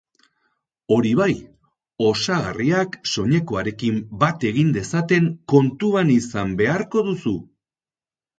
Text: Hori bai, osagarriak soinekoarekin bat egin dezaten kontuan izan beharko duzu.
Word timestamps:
Hori 0.93 1.09
bai, 1.17 1.33
osagarriak 2.11 2.97
soinekoarekin 3.11 3.99
bat 4.25 4.47
egin 4.53 4.73
dezaten 4.79 5.29
kontuan 5.55 6.11
izan 6.17 6.57
beharko 6.65 7.05
duzu. 7.13 7.37